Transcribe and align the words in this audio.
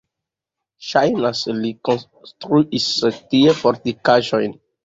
Ŝajnas, 0.91 1.43
li 1.59 1.71
konstruis 1.89 2.91
tie 3.35 3.55
fortikaĵon. 3.63 4.61